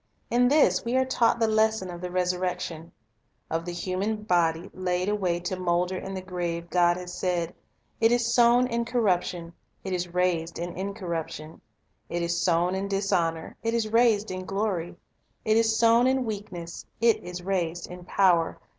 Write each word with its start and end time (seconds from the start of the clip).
In 0.31 0.45
.1 0.45 0.49
symbol 0.49 0.49
this 0.59 0.83
we 0.83 0.95
are 0.97 1.05
taught 1.05 1.39
the 1.39 1.47
lesson 1.47 1.91
of 1.91 2.01
the 2.01 2.09
resurrection. 2.09 2.91
Of 3.51 3.65
Resurrection 3.65 3.65
the 3.65 3.71
human 3.79 4.23
body 4.23 4.71
laid 4.73 5.09
away 5.09 5.39
to 5.41 5.55
moulder 5.59 5.95
in 5.95 6.15
the 6.15 6.23
grave, 6.23 6.71
God 6.71 6.97
has 6.97 7.13
said: 7.13 7.53
"It 7.99 8.11
is 8.11 8.33
sown 8.33 8.65
in 8.65 8.83
corruption; 8.83 9.53
it 9.83 9.93
is 9.93 10.11
raised 10.11 10.57
in 10.57 10.73
incor 10.73 11.07
ruption: 11.07 11.61
it 12.09 12.23
is 12.23 12.41
sown 12.41 12.73
in 12.73 12.87
dishonor; 12.87 13.55
it 13.61 13.75
is 13.75 13.89
raised 13.93 14.31
in 14.31 14.43
glory: 14.45 14.97
it 15.45 15.55
is 15.55 15.77
sown 15.77 16.07
in 16.07 16.25
weakness; 16.25 16.87
it 16.99 17.17
is 17.23 17.43
raised 17.43 17.85
in 17.85 18.03
power." 18.03 18.57